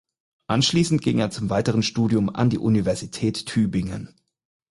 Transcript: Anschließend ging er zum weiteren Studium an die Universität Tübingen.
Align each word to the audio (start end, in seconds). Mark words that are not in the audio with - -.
Anschließend 0.47 1.03
ging 1.03 1.19
er 1.19 1.29
zum 1.29 1.51
weiteren 1.51 1.83
Studium 1.83 2.29
an 2.33 2.49
die 2.49 2.57
Universität 2.57 3.45
Tübingen. 3.45 4.15